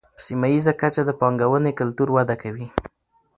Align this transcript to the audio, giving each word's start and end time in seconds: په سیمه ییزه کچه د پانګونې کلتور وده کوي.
په 0.15 0.21
سیمه 0.27 0.47
ییزه 0.53 0.73
کچه 0.81 1.01
د 1.05 1.11
پانګونې 1.19 1.71
کلتور 1.79 2.07
وده 2.11 2.35
کوي. 2.43 2.67